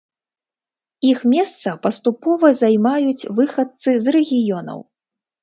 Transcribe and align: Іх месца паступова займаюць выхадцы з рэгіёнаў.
Іх 1.11 1.19
месца 1.33 1.73
паступова 1.83 2.47
займаюць 2.61 3.27
выхадцы 3.41 3.97
з 4.09 4.17
рэгіёнаў. 4.19 4.79